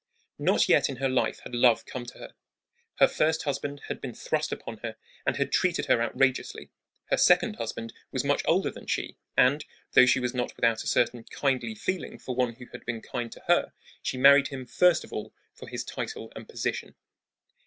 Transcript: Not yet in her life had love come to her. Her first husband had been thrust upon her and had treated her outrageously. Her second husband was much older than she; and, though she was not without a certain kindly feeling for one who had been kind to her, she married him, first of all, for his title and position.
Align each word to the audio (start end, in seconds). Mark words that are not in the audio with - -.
Not 0.39 0.67
yet 0.67 0.89
in 0.89 0.95
her 0.95 1.07
life 1.07 1.41
had 1.41 1.53
love 1.53 1.85
come 1.85 2.07
to 2.07 2.17
her. 2.17 2.33
Her 2.95 3.07
first 3.07 3.43
husband 3.43 3.81
had 3.87 4.01
been 4.01 4.15
thrust 4.15 4.51
upon 4.51 4.77
her 4.77 4.95
and 5.27 5.35
had 5.37 5.51
treated 5.51 5.85
her 5.85 6.01
outrageously. 6.01 6.71
Her 7.11 7.17
second 7.17 7.57
husband 7.57 7.93
was 8.11 8.23
much 8.23 8.41
older 8.45 8.71
than 8.71 8.87
she; 8.87 9.17
and, 9.37 9.63
though 9.91 10.07
she 10.07 10.19
was 10.19 10.33
not 10.33 10.55
without 10.55 10.83
a 10.83 10.87
certain 10.87 11.23
kindly 11.25 11.75
feeling 11.75 12.17
for 12.17 12.35
one 12.35 12.53
who 12.55 12.65
had 12.71 12.83
been 12.83 13.01
kind 13.03 13.31
to 13.33 13.43
her, 13.47 13.73
she 14.01 14.17
married 14.17 14.47
him, 14.47 14.65
first 14.65 15.03
of 15.03 15.13
all, 15.13 15.35
for 15.53 15.67
his 15.67 15.83
title 15.83 16.33
and 16.35 16.49
position. 16.49 16.95